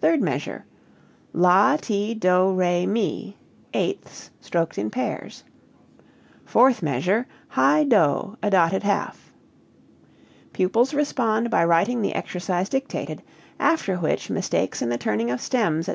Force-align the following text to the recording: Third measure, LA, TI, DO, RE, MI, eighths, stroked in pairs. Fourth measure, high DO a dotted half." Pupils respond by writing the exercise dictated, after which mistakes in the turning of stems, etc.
Third 0.00 0.20
measure, 0.20 0.64
LA, 1.32 1.76
TI, 1.76 2.12
DO, 2.14 2.50
RE, 2.54 2.86
MI, 2.86 3.36
eighths, 3.72 4.32
stroked 4.40 4.76
in 4.78 4.90
pairs. 4.90 5.44
Fourth 6.44 6.82
measure, 6.82 7.28
high 7.50 7.84
DO 7.84 8.36
a 8.42 8.50
dotted 8.50 8.82
half." 8.82 9.32
Pupils 10.52 10.92
respond 10.92 11.50
by 11.50 11.64
writing 11.64 12.02
the 12.02 12.16
exercise 12.16 12.68
dictated, 12.68 13.22
after 13.60 13.94
which 13.98 14.28
mistakes 14.28 14.82
in 14.82 14.88
the 14.88 14.98
turning 14.98 15.30
of 15.30 15.40
stems, 15.40 15.88
etc. 15.88 15.92